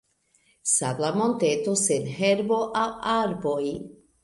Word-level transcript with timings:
Sabla 0.71 1.11
monteto 1.17 1.77
sen 1.83 2.09
herbo 2.15 2.59
aŭ 2.85 2.89
arboj. 3.15 3.63